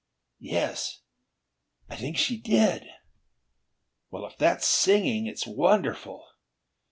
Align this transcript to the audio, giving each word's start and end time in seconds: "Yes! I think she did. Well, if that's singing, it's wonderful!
"Yes! 0.39 1.01
I 1.87 1.95
think 1.95 2.17
she 2.17 2.35
did. 2.35 2.87
Well, 4.09 4.25
if 4.25 4.35
that's 4.35 4.65
singing, 4.65 5.27
it's 5.27 5.45
wonderful! 5.45 6.25